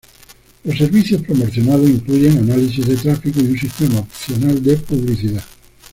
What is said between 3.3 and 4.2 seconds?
y un sistema